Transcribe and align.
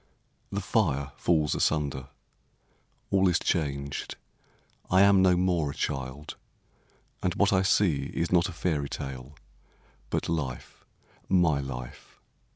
The 0.51 0.61
fire 0.61 1.11
falls 1.15 1.53
asunder, 1.53 2.07
all 3.11 3.29
is 3.29 3.37
changed, 3.37 4.15
I 4.89 5.03
am 5.03 5.21
no 5.21 5.37
more 5.37 5.69
a 5.69 5.75
child, 5.75 6.37
and 7.21 7.35
what 7.35 7.53
I 7.53 7.61
see 7.61 8.05
Is 8.11 8.31
not 8.31 8.49
a 8.49 8.51
fairy 8.51 8.89
tale, 8.89 9.35
but 10.09 10.27
life, 10.27 10.83
my 11.29 11.59
life. 11.59 12.19